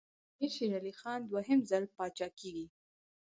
[0.39, 2.67] امیر شېر علي خان دوهم ځل پاچا کېږي.